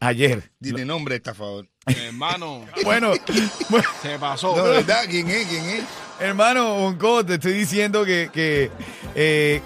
Ayer. 0.00 0.50
Dile 0.58 0.84
nombre, 0.84 1.16
estafador. 1.16 1.68
Hermano, 1.86 2.66
Bueno, 2.84 3.12
bueno, 3.68 3.88
se 4.02 4.18
pasó. 4.18 4.56
No, 4.56 4.64
verdad, 4.64 5.04
¿quién 5.08 5.28
es? 5.28 5.46
¿Quién 5.46 5.64
es? 5.66 5.84
hermano 6.20 6.74
Bonco, 6.76 7.24
te 7.24 7.34
estoy 7.34 7.52
diciendo 7.54 8.04
que, 8.04 8.30
que 8.32 8.70
eh, 9.14 9.60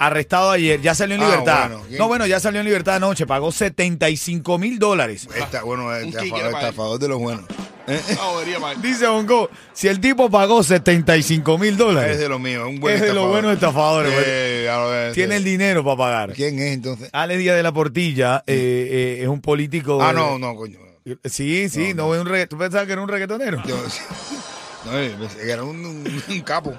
arrestado 0.00 0.50
ayer, 0.50 0.80
ya 0.80 0.94
salió 0.94 1.14
en 1.14 1.22
Ah, 1.22 1.26
libertad. 1.26 1.70
no, 1.90 2.08
bueno, 2.08 2.26
ya 2.26 2.40
salió 2.40 2.60
en 2.60 2.66
libertad 2.66 2.96
anoche, 2.96 3.26
pagó 3.26 3.52
75 3.52 4.58
mil 4.58 4.78
dólares. 4.78 5.28
Está, 5.36 5.62
bueno, 5.62 5.94
estafador, 5.94 6.46
estafador 6.54 6.98
de 6.98 7.08
los 7.08 7.18
buenos. 7.20 7.44
Eh, 7.86 8.00
No. 8.16 8.74
Dice 8.82 9.06
Bonco, 9.08 9.50
si 9.72 9.88
el 9.88 10.00
tipo 10.00 10.30
pagó 10.30 10.62
75 10.62 11.58
mil 11.58 11.70
Es 11.72 11.78
dólares, 11.78 12.18
de 12.18 12.28
los 12.28 12.40
míos, 12.40 12.66
un 12.68 12.80
buen 12.80 12.94
es 12.94 13.00
de 13.02 13.08
los 13.08 13.16
estafador. 13.16 13.30
buenos 13.32 13.54
estafadores. 13.54 14.12
pues. 14.14 14.24
Eh, 14.26 14.68
ver, 14.90 15.12
tiene 15.12 15.32
sí. 15.34 15.36
el 15.38 15.44
dinero 15.44 15.84
para 15.84 15.96
pagar. 15.96 16.32
¿Quién 16.32 16.58
es 16.58 16.72
entonces? 16.74 17.10
Alex 17.12 17.38
Díaz 17.38 17.56
de 17.56 17.62
la 17.62 17.72
Portilla 17.72 18.42
eh, 18.46 18.88
eh, 18.90 19.22
es 19.22 19.28
un 19.28 19.40
político. 19.40 20.00
Ah, 20.02 20.08
de- 20.08 20.14
no, 20.14 20.38
no, 20.38 20.54
coño. 20.56 20.78
Sí, 21.24 21.68
sí, 21.68 21.92
no, 21.94 22.14
es 22.14 22.20
un 22.20 22.26
regga- 22.26 22.48
¿Tú 22.48 22.56
pensabas 22.56 22.86
que 22.86 22.92
era 22.92 23.02
un 23.02 23.08
reggaetonero? 23.08 23.62
Yo- 23.66 23.76
no, 24.86 24.98
eh, 24.98 25.14
era 25.44 25.62
un, 25.64 25.84
un- 25.84 26.22
un 26.28 26.40
capo. 26.40 26.74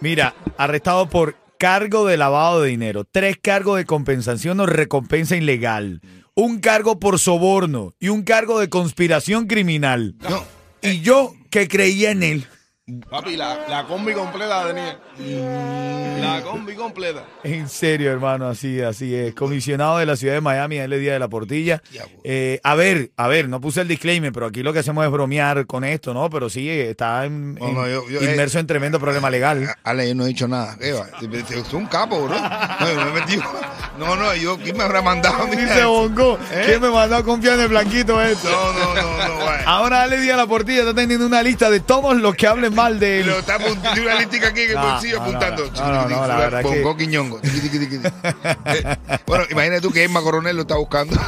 Mira, 0.00 0.34
arrestado 0.56 1.08
por 1.08 1.34
cargo 1.58 2.06
de 2.06 2.16
lavado 2.16 2.62
de 2.62 2.70
dinero, 2.70 3.04
tres 3.04 3.36
cargos 3.40 3.78
de 3.78 3.84
compensación 3.84 4.60
o 4.60 4.66
recompensa 4.66 5.36
ilegal, 5.36 6.00
un 6.34 6.60
cargo 6.60 6.98
por 6.98 7.18
soborno 7.18 7.94
y 7.98 8.08
un 8.08 8.22
cargo 8.22 8.60
de 8.60 8.68
conspiración 8.68 9.46
criminal. 9.46 10.14
No, 10.28 10.44
Y 10.82 11.00
yo 11.00 11.34
que 11.50 11.68
creía 11.68 12.10
en 12.10 12.22
él. 12.22 12.46
Papi, 13.10 13.36
la, 13.36 13.66
la 13.68 13.82
combi 13.84 14.12
completa 14.12 14.64
tenía. 14.68 14.96
La 16.20 16.40
combi 16.42 16.76
completa. 16.76 17.24
En 17.42 17.68
serio, 17.68 18.12
hermano, 18.12 18.46
así, 18.48 18.80
así 18.80 19.12
es. 19.12 19.34
Comisionado 19.34 19.98
de 19.98 20.06
la 20.06 20.14
ciudad 20.14 20.34
de 20.34 20.40
Miami, 20.40 20.76
es 20.78 20.88
día 20.90 21.14
de 21.14 21.18
la 21.18 21.26
portilla. 21.26 21.82
Diablo. 21.90 22.12
Eh, 22.22 22.60
a 22.62 22.76
ver, 22.76 23.10
a 23.16 23.26
ver, 23.26 23.48
no 23.48 23.60
puse 23.60 23.80
el 23.80 23.88
disclaimer, 23.88 24.30
pero 24.30 24.46
aquí 24.46 24.62
lo 24.62 24.72
que 24.72 24.78
hacemos 24.78 25.04
es 25.04 25.10
bromear 25.10 25.66
con 25.66 25.82
esto, 25.82 26.14
¿no? 26.14 26.30
Pero 26.30 26.48
sí, 26.48 26.70
está 26.70 27.24
en- 27.24 27.56
yo- 27.58 28.08
yo- 28.08 28.20
eh, 28.20 28.30
inmerso 28.30 28.60
en 28.60 28.68
tremendo 28.68 29.00
problema 29.00 29.30
legal. 29.30 29.68
Ale, 29.82 30.06
yo 30.06 30.14
no 30.14 30.22
he 30.24 30.28
dicho 30.28 30.46
nada. 30.46 30.76
Es 30.80 31.72
un 31.72 31.86
capo, 31.86 32.22
bro. 32.28 32.38
No, 32.38 32.88
yo 32.88 33.04
me 33.04 33.10
he 33.10 33.20
metido. 33.20 33.42
No, 33.98 34.14
no, 34.14 34.32
yo, 34.36 34.58
¿quién 34.58 34.76
me 34.76 34.84
habrá 34.84 35.02
mandado? 35.02 35.44
Dice. 35.46 35.84
Bongo, 35.86 36.38
¿Eh? 36.52 36.62
¿quién 36.66 36.80
me 36.80 36.90
mandó 36.90 37.16
a 37.16 37.24
confiar 37.24 37.54
en 37.54 37.62
el 37.62 37.68
blanquito 37.68 38.22
este? 38.22 38.48
No, 38.48 38.72
no, 38.74 38.94
no, 38.94 39.28
no, 39.28 39.44
vaya. 39.44 39.64
Ahora 39.66 40.02
Ale 40.02 40.20
Díaz 40.20 40.36
la 40.36 40.46
Portilla 40.46 40.80
está 40.80 40.94
teniendo 40.94 41.26
una 41.26 41.42
lista 41.42 41.68
de 41.70 41.80
todos 41.80 42.14
los 42.18 42.36
que 42.36 42.46
hablen 42.46 42.75
mal 42.76 43.00
de 43.00 43.20
él. 43.20 43.24
Pero 43.26 43.38
está 43.40 43.58
tiene 43.94 44.02
una 44.08 44.20
listica 44.20 44.48
aquí 44.48 44.60
en 44.60 44.70
el 44.70 44.76
bolsillo 44.76 45.20
apuntando. 45.22 45.70
no, 45.74 46.08
no, 46.08 46.26
la 46.26 46.36
verdad 46.36 46.62
Bongo 46.62 46.96
Quiñongo. 46.96 47.40
Eh, 47.42 48.96
Bueno, 49.26 49.44
imagínate 49.50 49.80
tú 49.80 49.90
que 49.90 50.04
Emma 50.04 50.20
Coronel 50.22 50.54
lo 50.56 50.62
está 50.62 50.76
buscando. 50.76 51.16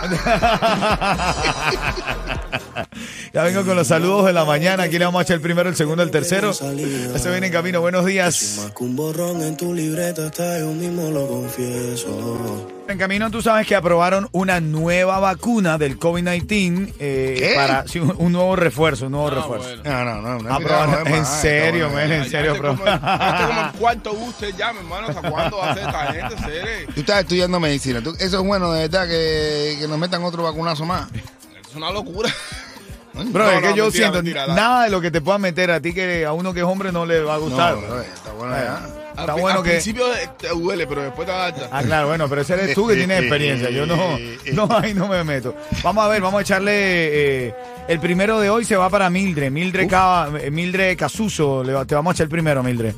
Ya 3.33 3.43
vengo 3.43 3.65
con 3.65 3.77
los 3.77 3.87
saludos 3.87 4.25
de 4.27 4.33
la 4.33 4.45
mañana. 4.45 4.85
Aquí 4.85 4.99
le 4.99 5.05
vamos 5.05 5.21
a 5.21 5.23
echar 5.23 5.35
el 5.37 5.41
primero, 5.43 5.69
el 5.69 5.77
segundo, 5.77 6.03
el 6.03 6.11
tercero. 6.11 6.51
Eso 6.51 7.31
viene 7.31 7.49
en 7.49 7.53
camino. 7.53 7.81
Buenos 7.81 8.05
días. 8.07 8.71
En 8.81 9.57
tu 9.57 9.75
libreta 9.75 10.27
está, 10.27 10.59
yo 10.61 10.69
mismo 10.73 11.11
lo 11.11 11.27
confieso. 11.27 12.67
En 12.89 12.97
camino, 12.99 13.31
tú 13.31 13.43
sabes 13.43 13.67
que 13.67 13.77
aprobaron 13.77 14.29
una 14.33 14.61
nueva 14.61 15.19
vacuna 15.21 15.77
del 15.77 15.99
COVID-19 15.99 16.95
eh, 16.99 17.35
¿Qué? 17.39 17.53
para 17.55 17.87
sí, 17.87 17.99
un, 17.99 18.15
un 18.17 18.33
nuevo 18.33 18.57
refuerzo, 18.57 19.07
un 19.07 19.13
nuevo 19.13 19.29
Ah, 19.29 19.35
refuerzo. 19.35 19.69
bueno. 19.83 20.05
No, 20.05 20.05
no, 20.23 20.39
no. 20.39 20.43
no 20.49 20.55
Aprobaron- 20.59 21.07
en 21.07 21.27
serio, 21.41 21.91
men, 21.91 22.13
en 22.13 22.31
serio, 22.31 22.55
bro. 22.57 22.77
como, 22.77 22.89
este 22.89 23.47
como 23.47 23.61
el 23.63 23.73
cuarto 23.79 24.13
gusto 24.15 24.47
ya, 24.51 24.73
mi 24.73 24.79
hermano. 24.81 25.09
¿Hasta 25.09 25.31
cuándo 25.31 25.57
va 25.59 25.69
a 25.69 25.71
hacer 25.73 25.87
esta 25.87 26.13
gente? 26.13 26.37
Serio. 26.45 26.89
Tú 26.95 27.01
estás 27.01 27.21
estudiando 27.21 27.61
medicina. 27.61 28.03
Tú- 28.03 28.15
eso 28.19 28.41
es 28.41 28.47
bueno, 28.47 28.73
de 28.73 28.83
verdad, 28.89 29.07
que, 29.09 29.77
que 29.81 29.89
nos 29.89 29.99
metan 29.99 30.23
otro 30.25 30.43
vacunazo 30.43 30.85
más. 30.85 31.09
Es 31.13 31.75
una 31.75 31.91
locura. 31.91 32.31
Bro, 33.27 33.45
No, 33.45 33.51
es 33.51 33.61
que 33.61 33.69
no, 33.71 33.77
yo 33.77 33.85
mentira, 33.85 33.91
siento 34.05 34.23
mentira, 34.23 34.47
nada 34.49 34.85
de 34.85 34.91
lo 34.91 35.01
que 35.01 35.11
te 35.11 35.21
pueda 35.21 35.39
meter 35.39 35.71
a 35.71 35.81
ti 35.81 35.93
que 35.93 36.25
a 36.25 36.33
uno 36.33 36.53
que 36.55 36.61
es 36.61 36.67
hombre 36.67 36.93
no 36.93 37.05
le 37.07 37.21
va 37.23 37.35
a 37.35 37.39
gustar. 37.39 37.75
No, 37.75 37.81
bro, 37.83 38.01
está 38.01 38.33
bueno 38.33 38.55
ya. 38.57 38.81
Está 39.19 39.33
al, 39.35 39.41
bueno 39.41 39.59
al 39.59 39.65
que- 39.65 39.71
principio 39.71 40.05
te 40.39 40.49
duele, 40.49 40.87
pero 40.87 41.03
después 41.03 41.27
te 41.27 41.35
adaptas. 41.35 41.69
Ah, 41.73 41.83
claro, 41.83 42.07
bueno, 42.09 42.29
pero 42.29 42.43
ese 42.43 42.55
eres 42.55 42.75
tú 42.75 42.87
que 42.87 42.95
tienes 42.95 43.19
experiencia. 43.21 43.69
Yo 43.71 43.85
no, 43.85 43.97
no, 44.53 44.79
ahí 44.79 44.95
no 44.95 45.09
me 45.09 45.25
meto. 45.25 45.57
Vamos 45.83 46.05
a 46.05 46.09
ver, 46.09 46.23
vamos 46.23 46.39
a 46.39 46.43
echarle. 46.43 46.73
eh, 47.49 47.55
el 47.89 47.99
primero 48.01 48.39
de 48.39 48.49
hoy 48.51 48.65
se 48.65 48.77
va 48.77 48.89
para 48.91 49.11
Mildred. 49.11 49.51
Mildred, 49.51 49.89
Cava- 49.89 50.31
eh, 50.41 50.51
Mildred 50.53 50.97
Casuso. 50.97 51.65
le 51.65 51.73
va- 51.73 51.85
te 51.85 51.95
vamos 51.97 52.13
a 52.13 52.15
echar 52.15 52.25
el 52.27 52.31
primero, 52.31 52.63
Mildred. 52.63 52.95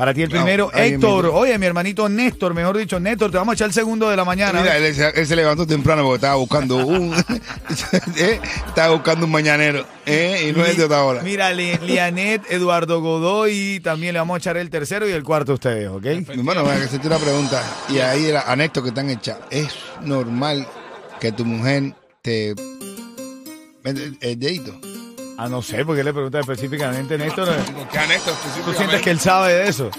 Para 0.00 0.14
ti 0.14 0.22
el 0.22 0.30
primero. 0.30 0.70
Héctor, 0.72 1.26
oye, 1.26 1.58
mi 1.58 1.66
hermanito 1.66 2.08
Néstor, 2.08 2.54
mejor 2.54 2.78
dicho, 2.78 2.98
Néstor, 2.98 3.30
te 3.30 3.36
vamos 3.36 3.52
a 3.52 3.54
echar 3.56 3.66
el 3.66 3.74
segundo 3.74 4.08
de 4.08 4.16
la 4.16 4.24
mañana. 4.24 4.58
Mira, 4.62 4.78
él, 4.78 4.94
se- 4.94 5.10
él 5.10 5.26
se 5.26 5.36
levantó 5.36 5.66
temprano 5.66 6.02
porque 6.04 6.14
estaba 6.14 6.36
buscando 6.36 6.76
un. 6.86 7.12
¿eh? 8.16 8.40
Estaba 8.66 8.94
buscando 8.94 9.26
un 9.26 9.32
mañanero. 9.32 9.84
¿eh? 10.06 10.46
Y 10.48 10.52
no 10.58 10.64
es 10.64 10.78
de 10.78 10.84
otra 10.84 11.04
hora. 11.04 11.20
Mira, 11.20 11.52
Li- 11.52 11.76
Lianet, 11.82 12.50
Eduardo 12.50 13.02
Godoy, 13.02 13.80
también 13.84 14.14
le 14.14 14.20
vamos 14.20 14.36
a 14.36 14.38
echar 14.38 14.56
el 14.56 14.70
tercero 14.70 15.06
y 15.06 15.12
el 15.12 15.22
cuarto 15.22 15.52
a 15.52 15.54
ustedes, 15.56 15.88
¿ok? 15.90 16.06
Hermano, 16.30 16.62
voy 16.62 16.72
a 16.72 16.76
hacerte 16.76 17.06
una 17.06 17.18
pregunta. 17.18 17.62
Y 17.90 17.98
ahí 17.98 18.24
era 18.24 18.50
a 18.50 18.56
Néstor 18.56 18.84
que 18.84 18.88
están 18.88 19.10
hechas. 19.10 19.36
¿Es 19.50 19.68
normal 20.00 20.66
que 21.20 21.30
tu 21.30 21.44
mujer 21.44 21.92
te. 22.22 22.54
el 23.84 24.38
dedito? 24.40 24.80
Ah, 25.42 25.48
no 25.48 25.62
sé, 25.62 25.84
porque 25.86 26.04
le 26.04 26.12
pregunta 26.12 26.38
específicamente, 26.40 27.16
Néstor. 27.16 27.48
eh, 27.48 27.52
a 27.98 28.06
Néstor 28.06 28.34
¿Tú 28.34 28.40
específicamente. 28.40 28.76
sientes 28.76 29.00
que 29.00 29.10
él 29.10 29.20
sabe 29.20 29.54
de 29.54 29.68
eso? 29.68 29.90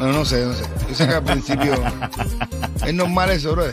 No, 0.00 0.06
no 0.08 0.24
sé, 0.24 0.44
no 0.44 0.52
sé. 0.52 0.64
Yo 0.88 0.94
sé 0.96 1.06
que 1.06 1.14
al 1.14 1.22
principio. 1.22 1.74
¿Es 2.84 2.92
normal 2.92 3.30
eso, 3.30 3.52
bro? 3.52 3.66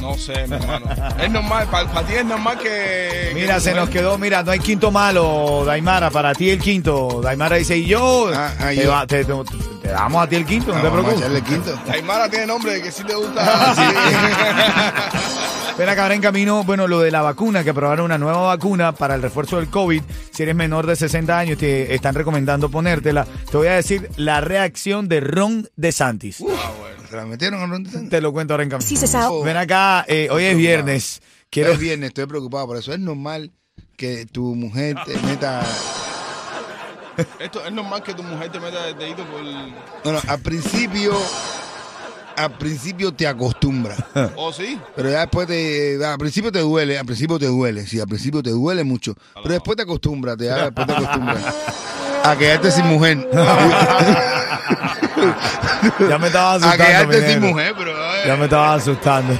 No 0.00 0.14
sé, 0.16 0.46
mi 0.46 0.54
hermano. 0.56 0.86
Es 1.20 1.30
normal, 1.30 1.66
para, 1.70 2.02
ti 2.06 2.14
es 2.14 2.24
normal 2.24 2.56
que. 2.58 3.32
Mira, 3.34 3.56
que 3.56 3.60
se 3.60 3.74
nos 3.74 3.90
quedó, 3.90 4.16
mira, 4.16 4.42
no 4.42 4.50
hay 4.52 4.60
quinto 4.60 4.90
malo, 4.90 5.64
Daimara, 5.66 6.08
para 6.08 6.32
ti 6.34 6.48
el 6.48 6.58
quinto. 6.58 7.20
Daimara 7.22 7.56
dice, 7.56 7.76
y 7.76 7.84
yo, 7.84 8.30
Ah, 8.34 8.50
ah, 8.60 8.68
te, 8.68 8.76
yo. 8.76 8.90
va- 8.90 9.06
te- 9.06 9.24
te- 9.26 9.34
te 9.82 9.88
damos 9.88 10.24
a 10.24 10.26
ti 10.26 10.36
el 10.36 10.46
quinto, 10.46 10.72
no 10.74 10.80
te 10.80 10.88
Vamos 10.88 11.00
a 11.00 11.02
preocupes. 11.02 11.18
echarle 11.18 11.42
quinto. 11.42 11.78
Aymara 11.92 12.30
tiene 12.30 12.46
nombre 12.46 12.72
de 12.72 12.82
que 12.82 12.90
sí 12.92 13.02
te 13.04 13.14
gusta. 13.14 13.74
Ven 15.78 15.88
acá, 15.88 16.02
ahora 16.02 16.16
en 16.16 16.20
camino, 16.20 16.64
bueno, 16.64 16.88
lo 16.88 16.98
de 16.98 17.12
la 17.12 17.22
vacuna, 17.22 17.62
que 17.62 17.70
aprobaron 17.70 18.06
una 18.06 18.18
nueva 18.18 18.40
vacuna 18.40 18.90
para 18.90 19.14
el 19.14 19.22
refuerzo 19.22 19.58
del 19.58 19.68
COVID. 19.68 20.02
Si 20.32 20.42
eres 20.42 20.56
menor 20.56 20.88
de 20.88 20.96
60 20.96 21.38
años, 21.38 21.56
te 21.56 21.94
están 21.94 22.16
recomendando 22.16 22.68
ponértela. 22.68 23.24
Te 23.24 23.56
voy 23.56 23.68
a 23.68 23.74
decir 23.74 24.10
la 24.16 24.40
reacción 24.40 25.08
de 25.08 25.20
Ron 25.20 25.68
DeSantis. 25.76 26.42
¿Se 27.08 27.16
la 27.16 27.24
metieron 27.26 27.62
a 27.62 27.66
Ron 27.66 27.84
DeSantis? 27.84 28.10
Te 28.10 28.20
lo 28.20 28.32
cuento 28.32 28.54
ahora 28.54 28.64
en 28.64 28.70
camino. 28.70 28.88
Sí, 28.88 28.96
se 28.96 29.06
sabe. 29.06 29.36
Ven 29.44 29.56
acá, 29.56 30.04
eh, 30.08 30.26
hoy 30.32 30.44
es 30.44 30.56
viernes. 30.56 31.22
Quiero, 31.48 31.70
Es 31.70 31.78
viernes, 31.78 32.08
estoy 32.08 32.26
preocupado 32.26 32.66
por 32.66 32.76
eso. 32.76 32.92
Es 32.92 32.98
normal 32.98 33.52
que 33.96 34.26
tu 34.26 34.56
mujer 34.56 34.96
te 35.06 35.16
meta. 35.26 35.62
Esto 37.38 37.64
es 37.64 37.72
normal 37.72 38.02
que 38.02 38.14
tu 38.14 38.24
mujer 38.24 38.50
te 38.50 38.58
meta 38.58 38.88
el 38.88 38.98
dedito 38.98 39.24
por. 39.26 39.42
Bueno, 40.02 40.20
al 40.26 40.40
principio. 40.40 41.12
Al 42.38 42.56
principio 42.58 43.12
te 43.12 43.26
acostumbras. 43.26 43.98
¿Oh, 44.36 44.52
sí? 44.52 44.78
Pero 44.96 45.10
ya 45.10 45.20
después 45.20 45.46
te. 45.48 45.98
Al 46.04 46.18
principio 46.18 46.52
te 46.52 46.60
duele, 46.60 46.98
al 46.98 47.04
principio 47.06 47.38
te 47.38 47.46
duele. 47.46 47.86
Sí, 47.86 47.98
al 48.00 48.06
principio 48.06 48.42
te 48.42 48.50
duele 48.50 48.84
mucho. 48.84 49.14
Pero 49.34 49.48
después 49.54 49.76
te 49.76 49.82
acostumbras, 49.82 50.36
te, 50.36 50.44
ya 50.46 50.64
después 50.66 50.86
te 50.86 50.92
acostumbras. 50.92 51.44
A 52.24 52.36
quedarte 52.36 52.70
sin 52.70 52.86
mujer. 52.86 53.28
ya 56.08 56.18
me 56.18 56.26
estaba 56.26 56.52
A 56.52 56.54
asustando. 56.56 56.84
mi 56.84 56.86
quedarte 56.90 57.32
sin 57.32 57.40
mujer, 57.40 57.74
pero. 57.78 57.90
eh. 57.92 58.22
Ya 58.26 58.36
me 58.36 58.44
estaba 58.44 58.74
asustando. 58.74 59.38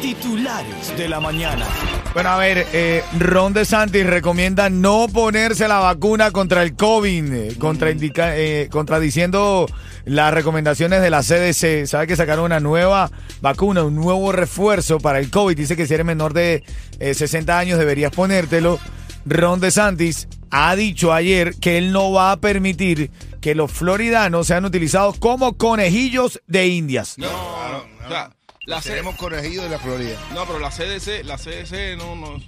Titulares 0.00 0.96
de 0.96 1.08
la 1.08 1.20
mañana. 1.20 1.66
Bueno, 2.14 2.30
a 2.30 2.36
ver, 2.38 2.66
eh, 2.72 3.04
Ron 3.18 3.52
DeSantis 3.52 4.04
recomienda 4.06 4.68
no 4.70 5.06
ponerse 5.12 5.68
la 5.68 5.78
vacuna 5.78 6.30
contra 6.30 6.62
el 6.62 6.74
COVID, 6.74 7.32
eh, 7.32 7.54
contraindica- 7.58 8.32
eh, 8.34 8.68
contradiciendo 8.70 9.66
las 10.04 10.32
recomendaciones 10.34 11.00
de 11.02 11.10
la 11.10 11.22
CDC. 11.22 11.86
Sabe 11.86 12.06
que 12.06 12.16
sacaron 12.16 12.44
una 12.46 12.60
nueva 12.60 13.10
vacuna, 13.40 13.82
un 13.84 13.94
nuevo 13.96 14.32
refuerzo 14.32 14.98
para 14.98 15.18
el 15.18 15.30
COVID. 15.30 15.56
Dice 15.56 15.76
que 15.76 15.86
si 15.86 15.94
eres 15.94 16.06
menor 16.06 16.32
de 16.34 16.64
eh, 16.98 17.14
60 17.14 17.58
años 17.58 17.78
deberías 17.78 18.12
ponértelo. 18.12 18.78
Ron 19.26 19.60
DeSantis 19.60 20.28
ha 20.50 20.74
dicho 20.76 21.12
ayer 21.12 21.54
que 21.56 21.76
él 21.78 21.92
no 21.92 22.10
va 22.12 22.32
a 22.32 22.40
permitir 22.40 23.10
que 23.42 23.54
los 23.54 23.70
floridanos 23.70 24.46
sean 24.46 24.64
utilizados 24.64 25.18
como 25.18 25.56
conejillos 25.58 26.40
de 26.46 26.68
indias. 26.68 27.16
No, 27.18 27.28
o 27.28 28.08
sea, 28.08 28.30
la 28.66 28.80
C- 28.80 28.90
Tenemos 28.90 29.16
corregido 29.16 29.62
de 29.62 29.68
la 29.68 29.78
Florida. 29.78 30.16
no, 30.34 30.46
pero 30.46 30.58
la 30.58 30.70
CDC, 30.70 31.22
la 31.24 31.36
CDC 31.36 31.96
no, 31.98 32.16
no, 32.16 32.42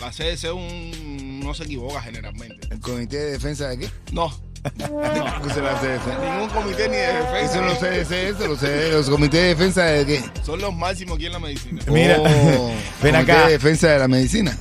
la 0.00 0.10
CDC 0.10 0.52
un, 0.54 1.40
no 1.42 1.54
se 1.54 1.64
equivoca 1.64 2.02
generalmente. 2.02 2.68
¿El 2.70 2.80
Comité 2.80 3.16
de 3.16 3.30
Defensa 3.32 3.68
de 3.68 3.78
qué? 3.78 3.90
No, 4.12 4.30
¿Qué 4.62 5.54
será 5.54 5.72
la 5.72 5.78
CDC? 5.80 6.20
ningún 6.22 6.48
comité 6.50 6.88
ni 6.88 6.96
de 6.96 7.06
defensa. 7.14 7.54
son 7.54 7.66
los 7.66 7.78
CDC, 7.78 8.12
eso, 8.12 8.46
los, 8.46 8.58
CDC, 8.58 8.92
los 8.92 9.10
comités 9.10 9.40
de 9.42 9.48
defensa 9.48 9.84
de 9.84 10.06
qué? 10.06 10.24
Son 10.44 10.60
los 10.60 10.74
máximos 10.74 11.16
aquí 11.16 11.26
en 11.26 11.32
la 11.32 11.38
medicina. 11.38 11.82
Mira, 11.88 12.16
Oh, 12.20 12.24
ven 13.02 13.14
comité 13.14 13.32
acá. 13.32 13.46
de 13.46 13.52
defensa 13.52 13.88
de 13.88 13.98
la 13.98 14.08
medicina. 14.08 14.56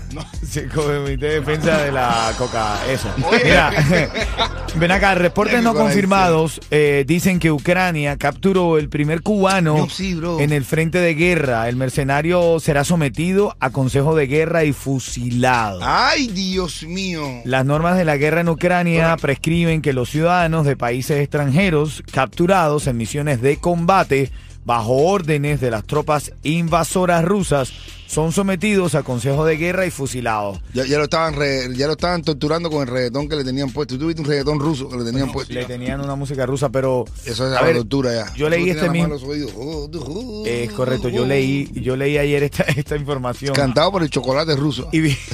Sí, 0.49 0.61
comité 0.73 1.25
de 1.25 1.39
defensa 1.41 1.77
de 1.83 1.91
la 1.91 2.31
coca, 2.37 2.77
eso. 2.89 3.09
Oye. 3.29 3.43
Mira, 3.43 3.71
ven 4.75 4.91
acá, 4.91 5.15
reportes 5.15 5.61
no 5.63 5.73
confirmados 5.73 6.61
eh, 6.71 7.03
dicen 7.07 7.39
que 7.39 7.51
Ucrania 7.51 8.17
capturó 8.17 8.77
el 8.77 8.89
primer 8.89 9.21
cubano 9.21 9.77
No, 9.77 9.89
sí, 9.89 10.13
bro. 10.15 10.39
en 10.39 10.51
el 10.53 10.63
frente 10.65 10.99
de 10.99 11.15
guerra. 11.15 11.67
El 11.69 11.75
mercenario 11.75 12.59
será 12.59 12.83
sometido 12.83 13.55
a 13.59 13.71
consejo 13.71 14.15
de 14.15 14.27
guerra 14.27 14.63
y 14.63 14.73
fusilado. 14.73 15.79
Ay, 15.83 16.27
Dios 16.27 16.83
mío. 16.83 17.23
Las 17.45 17.65
normas 17.65 17.97
de 17.97 18.05
la 18.05 18.17
guerra 18.17 18.41
en 18.41 18.49
Ucrania 18.49 19.15
prescriben 19.19 19.81
que 19.81 19.93
los 19.93 20.09
ciudadanos 20.09 20.65
de 20.65 20.75
países 20.77 21.19
extranjeros 21.19 22.03
capturados 22.11 22.87
en 22.87 22.97
misiones 22.97 23.41
de 23.41 23.57
combate 23.57 24.31
bajo 24.69 24.93
órdenes 24.97 25.59
de 25.59 25.71
las 25.71 25.83
tropas 25.83 26.31
invasoras 26.43 27.25
rusas 27.25 27.71
son 28.05 28.31
sometidos 28.31 28.93
a 28.93 29.01
consejo 29.01 29.43
de 29.43 29.57
guerra 29.57 29.87
y 29.87 29.89
fusilados. 29.91 30.59
Ya, 30.75 30.85
ya 30.85 30.99
lo 30.99 31.05
estaban 31.05 31.33
re- 31.33 31.75
ya 31.75 31.87
lo 31.87 31.93
estaban 31.93 32.21
torturando 32.21 32.69
con 32.69 32.83
el 32.83 32.87
reggaetón 32.87 33.27
que 33.27 33.35
le 33.35 33.43
tenían 33.43 33.71
puesto. 33.71 33.97
¿Tú 33.97 34.05
viste 34.05 34.21
un 34.21 34.27
reggaetón 34.27 34.59
ruso 34.59 34.87
que 34.87 34.97
le 34.97 35.05
tenían 35.05 35.31
puesto? 35.31 35.51
Le 35.55 35.65
tenían 35.65 36.01
una 36.01 36.13
música 36.15 36.45
rusa, 36.45 36.69
pero 36.69 37.05
Eso 37.25 37.47
es 37.47 37.51
la 37.51 37.63
ver, 37.63 37.77
tortura 37.77 38.13
ya. 38.13 38.33
Yo 38.35 38.47
leí 38.47 38.69
este 38.69 38.91
mismo. 38.91 39.15
oídos. 39.15 39.53
Oh, 39.55 39.89
oh, 39.91 40.43
Es 40.45 40.71
correcto, 40.73 41.09
yo 41.09 41.25
leí, 41.25 41.71
yo 41.73 41.95
leí 41.95 42.19
ayer 42.19 42.43
esta, 42.43 42.61
esta 42.63 42.95
información. 42.95 43.55
Cantado 43.55 43.91
por 43.91 44.03
el 44.03 44.11
chocolate 44.11 44.55
ruso. 44.55 44.87
Y 44.91 44.99
vi. 44.99 45.17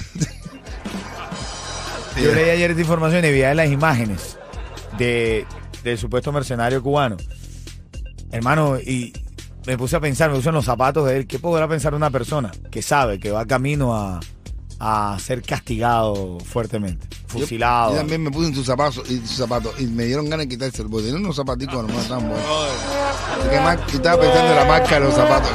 Yo 2.24 2.34
leí 2.34 2.50
ayer 2.50 2.70
esta 2.72 2.82
información 2.82 3.26
y 3.26 3.32
vi 3.34 3.42
las 3.42 3.70
imágenes 3.70 4.38
de, 4.98 5.46
del 5.84 5.98
supuesto 5.98 6.32
mercenario 6.32 6.82
cubano. 6.82 7.18
Hermano, 8.32 8.80
y 8.80 9.12
me 9.66 9.78
puse 9.78 9.96
a 9.96 10.00
pensar, 10.00 10.30
me 10.30 10.36
puse 10.38 10.50
en 10.50 10.56
los 10.56 10.66
zapatos 10.66 11.08
de 11.08 11.18
él. 11.18 11.28
¿Qué 11.28 11.40
podrá 11.40 11.68
pensar 11.68 11.94
una 11.94 12.10
persona 12.10 12.52
que 12.72 12.82
sabe 12.82 13.20
que 13.20 13.32
va 13.32 13.46
camino 13.46 13.96
a, 13.96 14.20
a 14.80 15.18
ser 15.20 15.42
castigado 15.42 16.38
fuertemente? 16.40 17.08
Fusilado. 17.28 17.92
Yo 17.92 17.98
también 17.98 18.22
me 18.24 18.32
puse 18.32 18.50
en 18.50 18.56
sus 18.56 18.66
zapatos 18.66 19.10
y 19.10 19.18
sus 19.26 19.38
zapatos 19.38 19.74
y 19.80 19.88
me 19.88 20.06
dieron 20.06 20.30
ganas 20.30 20.46
de 20.46 20.50
quitarse 20.50 20.82
el 20.82 20.88
bote. 20.88 21.06
Tienen 21.06 21.24
unos 21.24 21.36
zapaticos 21.36 21.84
no 21.88 21.94
tan 22.04 22.28
buenos. 22.30 22.46
Así 23.40 23.50
que 23.50 23.60
más- 23.60 23.80
estaba 23.94 24.22
pensando 24.22 24.50
en 24.52 24.56
la 24.56 24.66
marca 24.66 24.96
de 24.96 25.00
los 25.02 25.14
zapatos. 25.16 25.50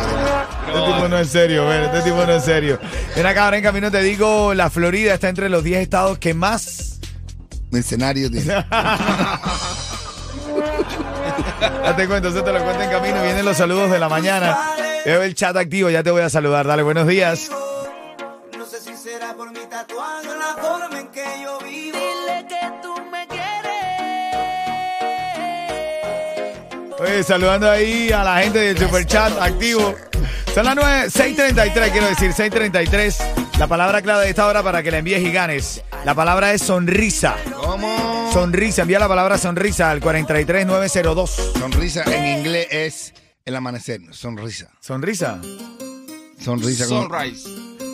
Este 0.66 0.92
tipo 0.92 1.08
no 1.08 1.18
es 1.18 1.28
serio, 1.28 1.66
ven, 1.66 1.82
este 1.84 2.02
tipo 2.02 2.16
no 2.16 2.32
es 2.32 2.44
serio. 2.44 2.78
Ven 3.16 3.26
acá, 3.26 3.44
ahora 3.46 3.56
en 3.56 3.62
camino 3.62 3.90
te 3.90 4.02
digo, 4.02 4.54
la 4.54 4.70
Florida 4.70 5.14
está 5.14 5.28
entre 5.28 5.48
los 5.48 5.64
10 5.64 5.80
estados 5.82 6.18
que 6.18 6.32
más 6.34 6.98
Mercenario 7.70 8.30
tiene. 8.30 8.52
Date 11.60 12.06
cuenta, 12.06 12.28
eso 12.28 12.42
te 12.42 12.52
lo 12.52 12.62
cuento 12.62 12.82
en 12.82 12.90
camino. 12.90 13.22
Vienen 13.22 13.44
los 13.44 13.56
saludos 13.56 13.90
de 13.90 13.98
la 13.98 14.08
mañana. 14.08 14.56
Veo 15.04 15.22
el 15.22 15.34
chat 15.34 15.56
activo, 15.56 15.90
ya 15.90 16.02
te 16.02 16.10
voy 16.10 16.22
a 16.22 16.30
saludar. 16.30 16.66
Dale, 16.66 16.82
buenos 16.82 17.06
días. 17.06 17.50
No 18.56 18.66
sé 18.66 18.80
si 18.80 18.96
será 18.96 19.34
por 19.34 19.50
mi 19.50 19.66
tatuaje 19.68 20.28
o 20.28 20.36
la 20.36 20.56
forma 20.62 21.00
en 21.00 21.08
que 21.08 21.24
yo 21.42 21.58
vivo. 21.60 21.98
Dile 21.98 22.46
que 22.48 22.72
tú 22.82 22.94
me 23.10 23.26
quieres. 23.26 23.50
Oye, 27.00 27.22
saludando 27.22 27.70
ahí 27.70 28.12
a 28.12 28.22
la 28.24 28.42
gente 28.42 28.58
del 28.58 28.78
super 28.78 29.06
chat 29.06 29.32
activo. 29.40 29.94
Son 30.54 30.64
las 30.64 30.74
9, 30.74 31.06
6.33, 31.06 31.92
quiero 31.92 32.08
decir, 32.08 32.32
6.33. 32.32 33.58
La 33.58 33.68
palabra 33.68 34.02
clave 34.02 34.24
de 34.24 34.30
esta 34.30 34.46
hora 34.46 34.62
para 34.62 34.82
que 34.82 34.90
la 34.90 34.98
envíes 34.98 35.22
y 35.22 35.30
ganes. 35.30 35.82
La 36.04 36.14
palabra 36.14 36.52
es 36.52 36.62
sonrisa. 36.62 37.36
¿Cómo? 37.70 38.30
Sonrisa, 38.32 38.82
envía 38.82 38.98
la 38.98 39.06
palabra 39.06 39.38
sonrisa 39.38 39.92
al 39.92 40.00
43902. 40.00 41.30
Sonrisa 41.56 42.02
en 42.12 42.38
inglés 42.40 42.66
es 42.72 43.14
el 43.44 43.54
amanecer. 43.54 44.00
Sonrisa. 44.10 44.66
Sonrisa. 44.80 45.40
Sonrisa. 46.42 46.86
como- 46.88 47.02
Sunrise. 47.02 47.48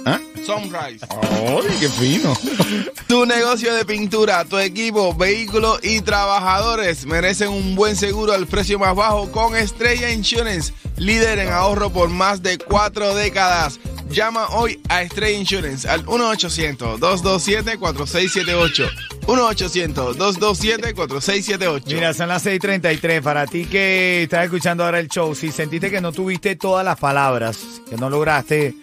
¿Ah? 0.06 0.19
Sunrise. 0.46 1.06
¡Ay, 1.11 1.76
qué 1.78 1.88
fino! 1.90 2.34
Tu 3.06 3.26
negocio 3.26 3.75
de 3.75 3.84
pintura, 3.84 4.44
tu 4.46 4.58
equipo, 4.58 5.14
vehículos 5.14 5.79
y 5.82 6.00
trabajadores 6.00 7.05
merecen 7.06 7.50
un 7.50 7.75
buen 7.76 7.94
seguro 7.96 8.32
al 8.32 8.46
precio 8.46 8.79
más 8.79 8.96
bajo 8.96 9.31
con 9.31 9.55
Estrella 9.56 10.11
Insurance, 10.11 10.72
líder 10.96 11.38
en 11.38 11.52
ahorro 11.52 11.90
por 11.90 12.08
más 12.08 12.43
de 12.43 12.56
cuatro 12.58 13.14
décadas. 13.14 13.79
Llama 14.11 14.49
hoy 14.50 14.79
a 14.88 15.03
Estrella 15.03 15.37
Insurance 15.37 15.88
al 15.88 16.06
1-800-227-4678. 16.06 18.88
1-800-227-4678. 19.26 21.82
Mira, 21.87 22.14
son 22.14 22.29
las 22.29 22.47
6:33. 22.47 23.20
Para 23.20 23.47
ti 23.47 23.64
que 23.64 24.23
estás 24.23 24.44
escuchando 24.44 24.85
ahora 24.85 25.00
el 25.00 25.08
show, 25.08 25.35
si 25.35 25.50
sentiste 25.50 25.91
que 25.91 26.00
no 26.00 26.12
tuviste 26.12 26.55
todas 26.55 26.85
las 26.85 26.99
palabras, 26.99 27.58
que 27.91 27.97
no 27.97 28.08
lograste 28.08 28.76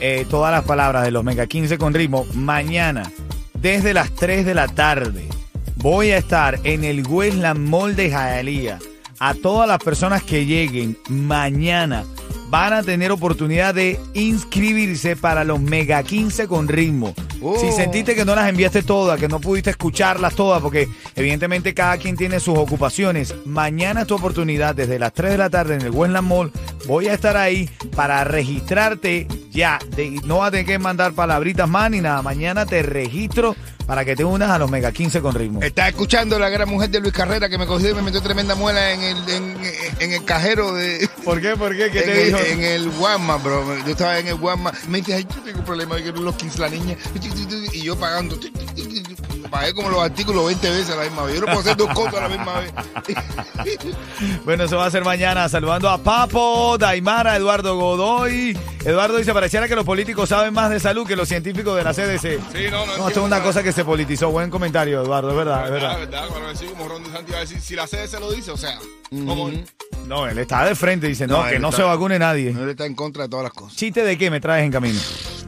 eh, 0.00 0.26
todas 0.28 0.52
las 0.52 0.64
palabras 0.64 1.04
de 1.04 1.10
los 1.10 1.24
Mega 1.24 1.46
15 1.46 1.78
con 1.78 1.94
ritmo, 1.94 2.26
mañana, 2.34 3.10
desde 3.54 3.94
las 3.94 4.14
3 4.14 4.44
de 4.44 4.54
la 4.54 4.68
tarde, 4.68 5.26
voy 5.76 6.10
a 6.10 6.18
estar 6.18 6.60
en 6.64 6.84
el 6.84 7.06
Westland 7.06 7.66
Mall 7.66 7.96
de 7.96 8.10
Hialeah. 8.10 8.78
A 9.18 9.32
todas 9.32 9.66
las 9.66 9.78
personas 9.78 10.22
que 10.22 10.44
lleguen 10.44 10.98
mañana 11.08 12.04
van 12.48 12.72
a 12.72 12.82
tener 12.82 13.10
oportunidad 13.12 13.74
de 13.74 13.98
inscribirse 14.14 15.16
para 15.16 15.44
los 15.44 15.60
Mega 15.60 16.02
15 16.02 16.46
con 16.46 16.68
ritmo. 16.68 17.14
Oh. 17.42 17.58
Si 17.58 17.70
sentiste 17.72 18.14
que 18.14 18.24
no 18.24 18.34
las 18.34 18.48
enviaste 18.48 18.82
todas, 18.82 19.18
que 19.20 19.28
no 19.28 19.40
pudiste 19.40 19.70
escucharlas 19.70 20.34
todas, 20.34 20.62
porque 20.62 20.88
evidentemente 21.14 21.74
cada 21.74 21.98
quien 21.98 22.16
tiene 22.16 22.40
sus 22.40 22.56
ocupaciones, 22.56 23.34
mañana 23.44 24.02
es 24.02 24.06
tu 24.06 24.14
oportunidad 24.14 24.74
desde 24.74 24.98
las 24.98 25.12
3 25.12 25.32
de 25.32 25.38
la 25.38 25.50
tarde 25.50 25.74
en 25.74 25.82
el 25.82 25.90
Westland 25.90 26.26
Mall. 26.28 26.52
Voy 26.86 27.08
a 27.08 27.14
estar 27.14 27.36
ahí 27.36 27.68
para 27.94 28.24
registrarte 28.24 29.26
ya. 29.50 29.78
De- 29.96 30.20
no 30.24 30.38
vas 30.38 30.48
a 30.48 30.50
tener 30.52 30.66
que 30.66 30.78
mandar 30.78 31.12
palabritas 31.12 31.68
más 31.68 31.90
ni 31.90 32.00
nada. 32.00 32.22
Mañana 32.22 32.64
te 32.64 32.82
registro 32.82 33.54
para 33.86 34.04
que 34.04 34.16
te 34.16 34.24
unas 34.24 34.50
a 34.50 34.58
los 34.58 34.70
Mega 34.70 34.90
15 34.92 35.20
con 35.20 35.34
ritmo. 35.34 35.62
Estás 35.62 35.90
escuchando 35.90 36.38
la 36.38 36.48
gran 36.48 36.68
mujer 36.68 36.90
de 36.90 37.00
Luis 37.00 37.12
Carrera 37.12 37.48
que 37.48 37.58
me 37.58 37.66
cogió 37.66 37.90
y 37.90 37.94
me 37.94 38.02
metió 38.02 38.20
tremenda 38.22 38.54
muela 38.54 38.92
en 38.92 39.02
el, 39.02 39.28
en, 39.28 39.56
en 40.00 40.12
el 40.12 40.24
cajero 40.24 40.72
de. 40.74 41.08
¿Por 41.26 41.40
qué? 41.40 41.56
¿Por 41.56 41.76
qué? 41.76 41.90
¿Qué 41.90 41.98
en, 41.98 42.04
te 42.04 42.22
el, 42.22 42.26
dijo? 42.26 42.38
en 42.38 42.62
el 42.62 42.88
Walmart, 43.00 43.42
bro. 43.42 43.78
Yo 43.84 43.90
estaba 43.90 44.16
en 44.20 44.28
el 44.28 44.34
Walmart. 44.34 44.84
Me 44.84 44.98
dice, 44.98 45.14
ay, 45.14 45.26
yo 45.28 45.42
tengo 45.42 45.58
un 45.58 45.64
problema, 45.64 45.96
yo 45.98 46.04
quiero 46.04 46.20
los 46.20 46.36
15 46.36 46.60
la 46.60 46.68
niña. 46.68 46.96
Y 47.72 47.82
yo 47.82 47.98
pagando. 47.98 48.38
Pagué 49.50 49.74
como 49.74 49.90
los 49.90 50.00
artículos 50.00 50.46
20 50.46 50.70
veces 50.70 50.90
a 50.90 50.96
la 50.96 51.02
misma 51.02 51.24
vez. 51.24 51.34
Yo 51.34 51.40
no 51.40 51.46
puedo 51.46 51.58
hacer 51.60 51.76
dos 51.76 51.92
cosas 51.94 52.14
a 52.14 52.20
la 52.22 52.28
misma 52.28 52.60
vez. 52.60 52.72
Bueno, 54.44 54.64
eso 54.64 54.76
va 54.76 54.86
a 54.86 54.90
ser 54.90 55.04
mañana. 55.04 55.48
Saludando 55.48 55.90
a 55.90 55.98
Papo, 55.98 56.78
Daimara, 56.78 57.36
Eduardo 57.36 57.76
Godoy. 57.76 58.56
Eduardo 58.84 59.16
dice, 59.16 59.32
pareciera 59.34 59.66
que 59.66 59.74
los 59.74 59.84
políticos 59.84 60.28
saben 60.28 60.54
más 60.54 60.70
de 60.70 60.78
salud 60.78 61.06
que 61.06 61.16
los 61.16 61.28
científicos 61.28 61.76
de 61.76 61.82
la 61.82 61.92
CDC. 61.92 62.40
Sí, 62.52 62.70
no, 62.70 62.86
no. 62.86 62.96
No, 62.96 63.08
esto 63.08 63.20
es 63.20 63.26
una 63.26 63.42
cosa 63.42 63.64
que 63.64 63.72
se 63.72 63.84
politizó. 63.84 64.30
Buen 64.30 64.48
comentario, 64.50 65.02
Eduardo, 65.02 65.30
es 65.30 65.36
verdad, 65.36 65.64
es 65.66 65.72
verdad, 65.72 65.98
verdad. 65.98 66.10
verdad. 66.10 66.28
Cuando 66.28 66.48
decís 66.48 66.70
como 66.70 66.88
Ron 66.88 67.02
DeSantis 67.02 67.34
va 67.34 67.38
a 67.38 67.40
decir, 67.40 67.60
si 67.60 67.74
la 67.74 67.86
se 67.88 68.20
lo 68.20 68.30
dice, 68.30 68.52
o 68.52 68.56
sea, 68.56 68.78
como 69.10 69.50
No, 70.06 70.26
él 70.26 70.38
está 70.38 70.64
de 70.64 70.74
frente, 70.74 71.06
dice, 71.08 71.26
no, 71.26 71.42
No, 71.42 71.48
que 71.50 71.58
no 71.58 71.68
está- 71.70 71.82
se 71.82 71.88
vacune 71.88 72.18
nadie. 72.18 72.52
No, 72.52 72.62
él 72.62 72.70
está 72.70 72.86
en 72.86 72.94
contra 72.94 73.24
de 73.24 73.28
todas 73.28 73.44
las 73.44 73.52
cosas. 73.52 73.76
¿Chiste 73.76 74.04
de 74.04 74.16
qué 74.16 74.30
me 74.30 74.40
traes 74.40 74.64
en 74.64 74.72
camino? 74.72 75.00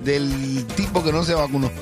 Del 0.03 0.67
tipo 0.77 1.03
que 1.05 1.13
no 1.13 1.23
se 1.25 1.35
vacunó. 1.35 1.71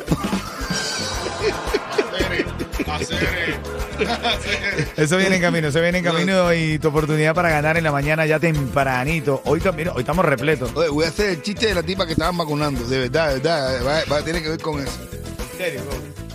Eso 4.97 5.17
viene 5.17 5.37
en 5.37 5.43
camino, 5.43 5.69
eso 5.69 5.81
viene 5.81 5.99
en 5.99 6.05
camino 6.05 6.53
y 6.53 6.79
tu 6.79 6.89
oportunidad 6.89 7.35
para 7.35 7.49
ganar 7.51 7.77
en 7.77 7.85
la 7.85 7.93
mañana 7.93 8.27
ya 8.27 8.39
tempranito. 8.39 9.41
Hoy, 9.45 9.61
tam- 9.61 9.75
mira, 9.75 9.93
hoy 9.93 10.01
estamos 10.01 10.25
repletos. 10.25 10.71
Oye, 10.75 10.89
voy 10.89 11.05
a 11.05 11.09
hacer 11.09 11.31
el 11.31 11.43
chiste 11.43 11.67
de 11.69 11.75
la 11.75 11.83
tipa 11.83 12.05
que 12.07 12.13
estaban 12.13 12.37
vacunando. 12.37 12.85
De 12.87 13.01
verdad, 13.01 13.29
de 13.29 13.35
verdad. 13.41 13.83
Va, 13.87 14.15
va 14.15 14.19
a 14.21 14.23
tener 14.25 14.43
que 14.43 14.51
ver 14.51 14.61
con 14.61 14.81
eso. 14.83 14.99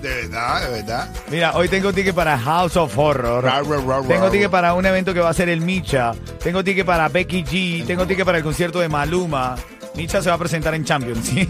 De 0.02 0.10
verdad, 0.10 0.62
de 0.64 0.70
verdad. 0.82 1.10
Mira, 1.30 1.56
hoy 1.56 1.70
tengo 1.70 1.94
ticket 1.94 2.16
para 2.16 2.38
House 2.38 2.76
of 2.76 2.98
Horror. 2.98 3.44
Ra, 3.44 3.62
ra, 3.62 3.78
ra, 3.78 4.08
Tengo 4.08 4.30
ticket 4.32 4.46
ra. 4.46 4.52
para 4.52 4.74
un 4.74 4.86
evento 4.86 5.14
que 5.14 5.20
va 5.20 5.30
a 5.30 5.34
ser 5.34 5.50
el 5.50 5.62
Micha. 5.62 6.14
Tengo 6.44 6.64
ticket 6.64 6.86
para 6.86 7.08
Becky 7.08 7.44
G. 7.44 7.86
Tengo 7.86 8.08
ticket 8.08 8.26
para 8.26 8.40
el 8.40 8.44
concierto 8.44 8.80
de 8.80 8.90
Maluma. 8.90 9.56
Micha 9.96 10.22
se 10.22 10.30
va 10.30 10.36
a 10.36 10.40
presentar 10.40 10.74
en 10.74 10.86
Champions. 10.86 11.26
sí. 11.28 11.48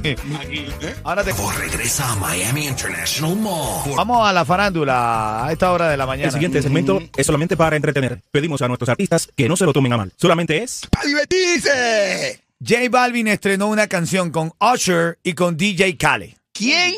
Ahora 1.03 1.23
te... 1.23 1.31
regresa 1.57 2.11
a 2.11 2.15
Miami 2.15 2.67
International 2.67 3.35
Mall. 3.35 3.95
Vamos 3.95 4.27
a 4.27 4.33
la 4.33 4.43
farándula 4.43 5.45
a 5.45 5.51
esta 5.51 5.71
hora 5.71 5.89
de 5.89 5.95
la 5.95 6.05
mañana. 6.05 6.27
El 6.27 6.33
siguiente 6.33 6.61
segmento 6.61 7.01
es 7.15 7.25
solamente 7.25 7.55
para 7.55 7.75
entretener. 7.75 8.21
Pedimos 8.31 8.61
a 8.61 8.67
nuestros 8.67 8.89
artistas 8.89 9.29
que 9.35 9.47
no 9.47 9.55
se 9.55 9.65
lo 9.65 9.73
tomen 9.73 9.93
a 9.93 9.97
mal. 9.97 10.11
Solamente 10.17 10.61
es 10.63 10.81
¡A 10.99 11.05
divertirse! 11.05 12.41
J 12.59 12.89
Balvin 12.89 13.27
estrenó 13.27 13.67
una 13.67 13.87
canción 13.87 14.31
con 14.31 14.51
Usher 14.59 15.17
y 15.23 15.33
con 15.33 15.55
DJ 15.57 15.97
Khaled. 15.97 16.31
¿Quién? 16.53 16.93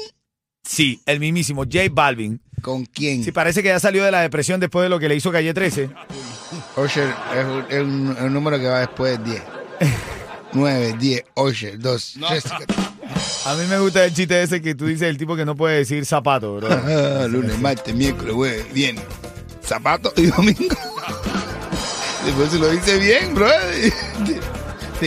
Sí, 0.64 1.02
el 1.06 1.20
mismísimo 1.20 1.64
J 1.64 1.80
Balvin. 1.92 2.40
¿Con 2.62 2.86
quién? 2.86 3.24
Sí, 3.24 3.32
parece 3.34 3.62
que 3.62 3.68
ya 3.70 3.80
salió 3.80 4.04
de 4.06 4.12
la 4.12 4.22
depresión 4.22 4.60
después 4.62 4.84
de 4.84 4.90
lo 4.90 4.98
que 5.00 5.10
le 5.10 5.16
hizo 5.16 5.32
Calle 5.32 5.54
13. 5.54 5.90
Osher 6.78 7.14
es 7.38 7.46
un, 7.46 7.66
es 7.70 7.82
un- 7.82 8.16
es 8.18 8.24
un 8.24 8.34
número 8.34 8.58
que 8.58 8.68
va 8.68 8.80
después 8.80 9.18
de 9.24 9.32
10. 9.32 9.44
9, 10.54 10.96
10, 11.00 11.24
Osher, 11.34 11.80
2, 11.80 12.16
3, 12.30 12.44
A 13.46 13.56
mí 13.56 13.66
me 13.68 13.80
gusta 13.80 14.06
el 14.06 14.14
chiste 14.14 14.42
ese 14.42 14.62
que 14.62 14.76
tú 14.76 14.86
dices 14.86 15.10
el 15.10 15.18
tipo 15.18 15.36
que 15.36 15.46
no 15.46 15.56
puede 15.56 15.78
decir 15.80 16.06
zapato, 16.06 16.58
bro. 16.58 17.28
lunes, 17.28 17.60
martes, 17.60 17.94
miércoles, 17.94 18.34
jueves, 18.34 18.72
viernes. 18.74 19.04
Zapato 19.66 20.14
y 20.16 20.28
domingo. 20.28 20.60
Después 22.26 22.52
se 22.52 22.60
lo 22.60 22.70
dice 22.70 22.98
bien, 23.00 23.34
bro. 23.36 23.48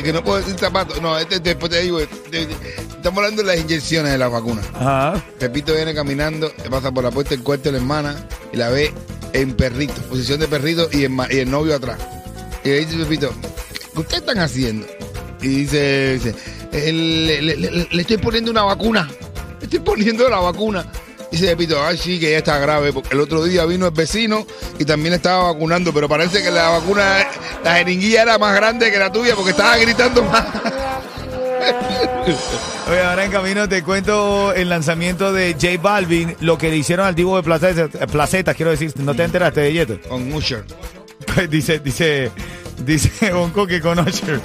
Que 0.03 0.13
no 0.13 0.23
puedo 0.25 0.39
decir 0.39 0.57
zapato. 0.59 1.01
No, 1.01 1.19
este, 1.19 1.41
después 1.41 1.71
te 1.71 1.81
digo, 1.83 1.99
estamos 2.01 3.19
hablando 3.19 3.43
de 3.43 3.49
las 3.49 3.59
inyecciones 3.59 4.13
de 4.13 4.19
la 4.19 4.29
vacuna. 4.29 4.63
Ajá. 4.75 5.25
Pepito 5.39 5.75
viene 5.75 5.95
caminando, 5.95 6.53
pasa 6.71 6.91
por 6.93 7.05
la 7.05 7.11
puerta 7.11 7.31
del 7.31 7.43
cuarto 7.43 7.65
de 7.65 7.73
la 7.73 7.79
hermana 7.79 8.27
y 8.53 8.57
la 8.57 8.69
ve 8.69 8.93
en 9.33 9.53
perrito, 9.55 9.95
posición 10.09 10.41
de 10.41 10.49
perrito 10.49 10.89
y 10.93 11.05
el, 11.05 11.13
y 11.31 11.45
novio 11.45 11.75
atrás. 11.77 11.99
Y 12.65 12.69
le 12.69 12.85
dice 12.85 12.97
Pepito, 12.99 13.33
¿qué 13.95 14.01
ustedes 14.01 14.21
están 14.23 14.39
haciendo? 14.39 14.87
Y 15.43 15.49
dice, 15.49 16.15
dice 16.15 16.35
"Eh, 16.73 16.93
le, 16.93 17.43
le- 17.43 17.57
le- 17.57 17.89
le 17.91 18.01
estoy 18.03 18.17
poniendo 18.17 18.51
una 18.51 18.63
vacuna, 18.63 19.09
le 19.59 19.65
estoy 19.65 19.81
poniendo 19.81 20.29
la 20.29 20.39
vacuna. 20.41 20.87
Dice 21.31 21.49
Pepito, 21.49 21.83
ay 21.85 21.99
sí, 21.99 22.19
que 22.21 22.31
ya 22.31 22.39
está 22.39 22.59
grave, 22.59 22.93
porque 22.93 23.11
el 23.13 23.21
otro 23.21 23.43
día 23.45 23.65
vino 23.67 23.87
el 23.87 23.93
vecino 23.93 24.47
y 24.79 24.85
también 24.85 25.13
estaba 25.15 25.53
vacunando, 25.53 25.93
pero 25.93 26.09
parece 26.09 26.43
que 26.43 26.51
la 26.51 26.71
vacuna, 26.71 27.27
la 27.67 27.75
jeringuilla 27.75 28.23
era 28.23 28.39
más 28.39 28.55
grande 28.55 28.93
que 28.93 28.99
la 28.99 29.11
tuya 29.11 29.35
porque 29.35 29.51
estaba 29.51 29.77
gritando 29.77 30.23
más. 30.23 30.47
Oye, 32.89 33.03
ahora 33.03 33.25
en 33.25 33.33
camino 33.33 33.69
te 33.69 33.83
cuento 33.83 34.53
el 34.53 34.69
lanzamiento 34.69 35.33
de 35.33 35.55
J 35.55 35.83
Balvin, 35.83 36.37
lo 36.39 36.59
que 36.59 36.71
le 36.71 36.77
hicieron 36.77 37.07
al 37.07 37.17
tipo 37.17 37.37
de 37.37 37.43
placetas, 37.43 37.91
placetas 38.07 38.55
quiero 38.55 38.71
decir, 38.71 38.93
¿no 38.99 39.17
te 39.17 39.25
enteraste 39.25 39.63
de 39.63 39.73
Yeto? 39.73 40.01
Con 40.09 40.33
Usher. 40.33 40.65
Pues 41.35 41.51
dice, 41.51 41.81
dice, 41.81 42.31
dice 42.85 43.33
Bonco 43.33 43.67
que 43.67 43.81
con 43.81 43.99
Usher. 43.99 44.41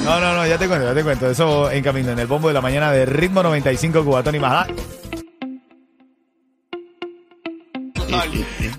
No, 0.00 0.18
no, 0.18 0.34
no, 0.34 0.44
ya 0.44 0.58
te 0.58 0.66
cuento, 0.66 0.86
ya 0.86 0.94
te 0.94 1.04
cuento. 1.04 1.30
Eso 1.30 1.70
en 1.70 1.84
camino, 1.84 2.10
en 2.10 2.18
el 2.18 2.26
bombo 2.26 2.48
de 2.48 2.54
la 2.54 2.60
mañana 2.60 2.90
de 2.90 3.06
Ritmo 3.06 3.40
95 3.44 4.04
Cubatón 4.04 4.34
y 4.34 4.40
más. 4.40 4.66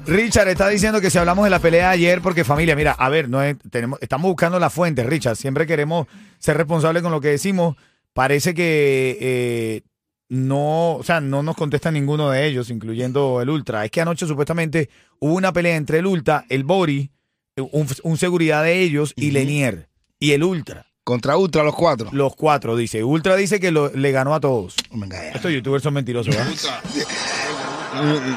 Richard 0.05 0.47
está 0.49 0.67
diciendo 0.69 1.01
que 1.01 1.09
si 1.09 1.17
hablamos 1.17 1.43
de 1.45 1.49
la 1.49 1.59
pelea 1.59 1.87
de 1.87 1.93
ayer, 1.93 2.21
porque 2.21 2.43
familia, 2.43 2.75
mira, 2.75 2.91
a 2.91 3.09
ver, 3.09 3.29
no 3.29 3.41
es- 3.41 3.55
tenemos, 3.71 3.99
estamos 4.01 4.27
buscando 4.29 4.59
la 4.59 4.69
fuente, 4.69 5.03
Richard. 5.03 5.35
Siempre 5.35 5.65
queremos 5.65 6.07
ser 6.39 6.57
responsables 6.57 7.01
con 7.03 7.11
lo 7.11 7.21
que 7.21 7.29
decimos. 7.29 7.75
Parece 8.13 8.53
que 8.53 9.17
eh, 9.19 9.81
no, 10.29 10.93
o 10.95 11.03
sea, 11.03 11.21
no 11.21 11.43
nos 11.43 11.55
contesta 11.55 11.91
ninguno 11.91 12.29
de 12.29 12.45
ellos, 12.47 12.69
incluyendo 12.69 13.41
el 13.41 13.49
Ultra. 13.49 13.83
Es 13.85 13.91
que 13.91 14.01
anoche 14.01 14.25
supuestamente 14.27 14.89
hubo 15.19 15.33
una 15.33 15.51
pelea 15.53 15.75
entre 15.75 15.99
el 15.99 16.05
Ultra, 16.05 16.45
el 16.49 16.63
Bori, 16.63 17.11
un, 17.57 17.87
un 18.03 18.17
seguridad 18.17 18.63
de 18.63 18.81
ellos 18.81 19.13
y 19.15 19.31
Lenier 19.31 19.89
y 20.19 20.31
el 20.31 20.43
Ultra. 20.43 20.85
Contra 21.03 21.37
Ultra 21.37 21.61
los 21.63 21.75
cuatro. 21.75 22.09
Los 22.13 22.35
cuatro, 22.35 22.75
dice. 22.75 23.03
Ultra 23.03 23.35
dice 23.35 23.59
que 23.59 23.71
lo- 23.71 23.91
le 23.93 24.11
ganó 24.11 24.33
a 24.33 24.39
todos. 24.39 24.75
Venga. 24.91 25.29
Estos 25.29 25.51
youtubers 25.51 25.83
son 25.83 25.93
mentirosos, 25.93 26.35
¿verdad? 26.35 26.51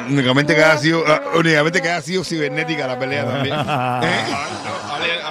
Únicamente 0.09 0.55
que 0.55 0.63
ha 0.63 0.79
sido, 0.79 1.05
ah, 1.07 1.23
únicamente 1.37 1.81
que 1.83 1.91
ha 1.91 2.01
sido 2.03 2.25
cibernética 2.25 2.87
la 2.87 2.99
pelea 2.99 3.25
también. 3.25 3.57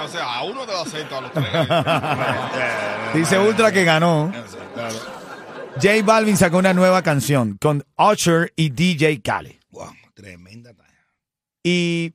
O 0.04 0.10
sea, 0.10 0.36
a 0.36 0.42
uno 0.44 0.64
te 0.64 0.72
lo 0.72 0.80
acepto, 0.80 1.18
a 1.18 1.20
los 1.20 1.32
tres. 1.32 1.44
Dice 3.14 3.38
Ultra 3.38 3.70
que 3.70 3.84
ganó. 3.84 4.32
J 5.74 5.88
Balvin 6.02 6.36
sacó 6.36 6.56
una 6.58 6.72
nueva 6.72 7.02
canción 7.02 7.58
con 7.60 7.84
Usher 7.98 8.50
y 8.56 8.70
DJ 8.70 9.20
Khaled. 9.20 9.56
Wow, 9.70 9.92
tremenda 10.14 10.72
talla. 10.72 10.88
Y 11.62 12.14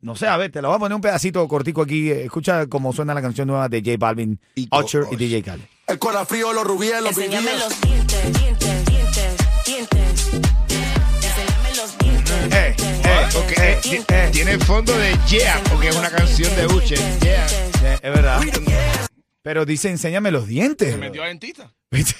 no 0.00 0.14
sé, 0.14 0.26
a 0.26 0.36
ver, 0.36 0.52
te 0.52 0.60
lo 0.60 0.68
voy 0.68 0.76
a 0.76 0.80
poner 0.80 0.94
un 0.94 1.00
pedacito 1.00 1.46
cortico 1.48 1.80
aquí. 1.82 2.10
Escucha 2.10 2.66
cómo 2.66 2.92
suena 2.92 3.14
la 3.14 3.22
canción 3.22 3.48
nueva 3.48 3.68
de 3.70 3.80
J 3.80 3.96
Balvin, 3.98 4.38
Y 4.54 4.68
con 4.68 4.84
Usher 4.84 5.04
y. 5.10 5.16
DJ 5.16 5.42
Khaled. 5.42 5.64
El 5.86 5.98
corazón 5.98 6.26
frío, 6.26 6.52
los 6.52 6.64
rubíes, 6.64 7.00
los 7.02 7.16
Enséñame 7.16 7.50
vivíes. 7.50 7.64
los 7.64 7.80
dientes, 7.80 8.32
dientes, 8.38 8.84
dientes, 8.84 9.36
dientes. 9.64 10.49
Porque 13.32 13.54
eh, 13.54 13.72
eh, 13.72 13.80
ti- 13.82 14.04
tiene 14.32 14.52
el 14.52 14.62
fondo 14.64 14.96
de 14.96 15.16
Yeah, 15.28 15.60
porque 15.70 15.88
es 15.88 15.96
una 15.96 16.10
canción 16.10 16.54
de 16.56 16.66
Usher. 16.66 16.98
Yeah. 17.20 17.46
es 17.94 18.02
verdad. 18.02 18.40
Pero 19.42 19.64
dice, 19.64 19.88
enséñame 19.88 20.30
los 20.30 20.46
dientes. 20.46 20.92
Se 20.92 20.98
metió 20.98 21.22
a 21.22 21.26
dentista. 21.28 21.72
¿Viste? 21.90 22.14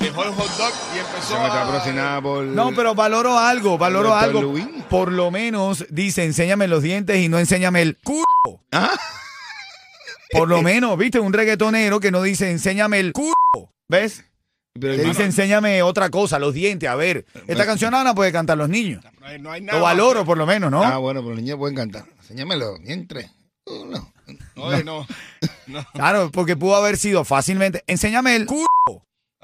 Dejó 0.00 0.24
el 0.24 0.30
hot 0.30 0.50
dog 0.56 0.72
y 0.94 0.98
empezó 0.98 1.34
Se 1.34 1.38
me 1.38 1.46
está 1.46 1.62
a... 1.62 1.66
patrocinada 1.66 2.20
por. 2.22 2.44
No, 2.44 2.72
pero 2.74 2.94
valoro 2.94 3.38
algo, 3.38 3.76
valoro 3.78 4.08
Doctor 4.10 4.24
algo. 4.28 4.42
Luis. 4.42 4.66
Por 4.88 5.12
lo 5.12 5.30
menos 5.30 5.84
dice, 5.90 6.24
enséñame 6.24 6.66
los 6.68 6.82
dientes 6.82 7.16
y 7.18 7.28
no 7.28 7.38
enséñame 7.38 7.82
el 7.82 7.98
culo. 8.02 8.24
Ah. 8.72 8.94
Por 10.30 10.48
lo 10.48 10.62
menos, 10.62 10.96
viste, 10.96 11.20
un 11.20 11.32
reggaetonero 11.32 12.00
que 12.00 12.10
no 12.10 12.22
dice, 12.22 12.50
enséñame 12.50 13.00
el 13.00 13.12
culo. 13.12 13.34
¿Ves? 13.88 14.24
Pero 14.78 14.94
dice, 14.96 15.24
enséñame 15.24 15.82
otra 15.82 16.08
cosa, 16.10 16.38
los 16.38 16.54
dientes. 16.54 16.88
A 16.88 16.94
ver, 16.94 17.26
esta 17.46 17.66
canción 17.66 17.94
ahora 17.94 18.14
puede 18.14 18.32
cantar 18.32 18.56
los 18.56 18.68
niños. 18.68 19.04
No 19.20 19.26
hay, 19.26 19.38
no 19.40 19.52
hay 19.52 19.60
nada. 19.60 19.78
Lo 19.78 19.84
valoro, 19.84 20.24
por 20.24 20.38
lo 20.38 20.46
menos, 20.46 20.70
¿no? 20.70 20.82
Ah, 20.82 20.96
bueno, 20.98 21.20
pero 21.20 21.34
los 21.34 21.42
niños 21.42 21.58
pueden 21.58 21.76
cantar. 21.76 22.04
Enséñamelo, 22.20 22.76
entre. 22.86 23.30
Uno. 23.66 24.12
No, 24.56 24.82
no. 24.82 25.06
no. 25.66 25.86
Claro, 25.92 26.30
porque 26.32 26.56
pudo 26.56 26.76
haber 26.76 26.96
sido 26.96 27.24
fácilmente, 27.24 27.84
enséñame 27.86 28.34
el 28.34 28.46
culo. 28.46 28.66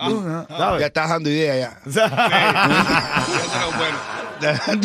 Ah, 0.00 0.47
¿Sabes? 0.49 0.80
Ya 0.80 0.87
estás 0.87 1.08
dando 1.11 1.28
idea 1.28 1.56
ya. 1.56 1.80
Lo 1.85 3.76
bueno. 3.78 3.99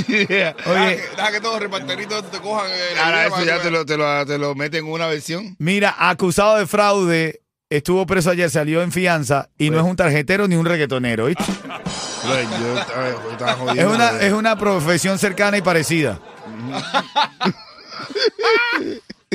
Idea. 0.07 0.55
Deja 0.57 0.71
Oye, 0.71 0.95
que, 0.97 1.15
deja 1.15 1.31
que 1.31 1.39
todos 1.39 1.53
los 1.53 1.62
reparteritos 1.62 2.31
te 2.31 2.39
cojan 2.39 2.71
el 2.71 2.97
Ahora 2.97 3.27
eso 3.27 3.43
ya 3.43 3.62
te 3.62 3.69
lo, 3.69 3.85
te, 3.85 3.97
lo, 3.97 4.25
te 4.25 4.39
lo 4.39 4.55
meten 4.55 4.85
en 4.85 4.91
una 4.91 5.05
versión. 5.05 5.55
mira, 5.59 5.93
acusado 6.00 6.57
de 6.57 6.65
fraude, 6.65 7.42
estuvo 7.77 8.05
preso 8.05 8.29
ayer, 8.29 8.49
salió 8.49 8.81
en 8.81 8.91
fianza 8.91 9.49
y 9.57 9.69
no 9.69 9.79
es 9.79 9.85
un 9.85 9.95
tarjetero 9.95 10.47
ni 10.47 10.55
un 10.55 10.65
reggaetonero, 10.65 11.25
¿viste? 11.25 11.43
Estaba 11.43 13.73
Es 13.73 13.85
una, 13.85 14.11
bro. 14.11 14.19
es 14.21 14.33
una 14.33 14.57
profesión 14.57 15.19
cercana 15.19 15.57
y 15.57 15.61
parecida. 15.61 16.19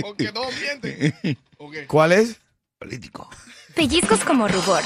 Porque 0.00 0.32
todos 0.32 0.54
mienten. 0.60 1.14
Ok. 1.58 1.74
¿Cuál 1.86 2.12
es? 2.12 2.36
político. 2.78 3.28
Pellizcos 3.74 4.24
como 4.24 4.46
rubor, 4.46 4.82